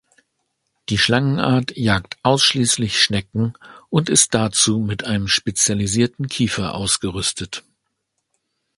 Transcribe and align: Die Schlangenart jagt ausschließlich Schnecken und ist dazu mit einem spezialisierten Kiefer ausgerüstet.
Die 0.89 0.97
Schlangenart 0.97 1.77
jagt 1.77 2.17
ausschließlich 2.23 2.99
Schnecken 3.03 3.53
und 3.91 4.09
ist 4.09 4.33
dazu 4.33 4.79
mit 4.79 5.03
einem 5.03 5.27
spezialisierten 5.27 6.25
Kiefer 6.27 6.73
ausgerüstet. 6.73 7.63